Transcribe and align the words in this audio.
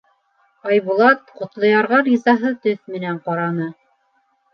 Айбулат 0.69 1.19
Ҡотлоярға 1.41 1.99
ризаһыҙ 2.07 2.55
төҫ 2.65 2.81
менән 2.95 3.21
ҡараны. 3.29 3.69